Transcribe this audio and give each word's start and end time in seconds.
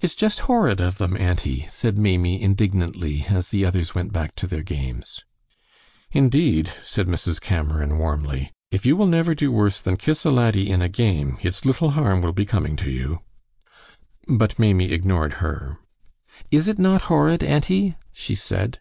"It's 0.00 0.16
just 0.16 0.40
horrid 0.50 0.80
of 0.80 0.98
them, 0.98 1.16
auntie," 1.16 1.68
said 1.70 1.96
Maimie, 1.96 2.42
indignantly, 2.42 3.24
as 3.28 3.50
the 3.50 3.64
others 3.64 3.94
went 3.94 4.12
back 4.12 4.34
to 4.34 4.48
their 4.48 4.64
games. 4.64 5.20
"Indeed," 6.10 6.72
said 6.82 7.06
Mrs. 7.06 7.40
Cameron, 7.40 7.96
warmly, 7.98 8.50
"if 8.72 8.84
you 8.84 8.96
will 8.96 9.06
never 9.06 9.36
do 9.36 9.52
worse 9.52 9.80
than 9.80 9.98
kiss 9.98 10.24
a 10.24 10.30
laddie 10.32 10.68
in 10.68 10.82
a 10.82 10.88
game, 10.88 11.38
it's 11.42 11.64
little 11.64 11.90
harm 11.90 12.22
will 12.22 12.32
be 12.32 12.44
coming 12.44 12.74
to 12.74 12.90
you." 12.90 13.20
But 14.26 14.58
Maimie 14.58 14.90
ignored 14.90 15.34
her. 15.34 15.78
"Is 16.50 16.66
it 16.66 16.80
not 16.80 17.02
horrid, 17.02 17.44
auntie?" 17.44 17.94
she 18.12 18.34
said. 18.34 18.80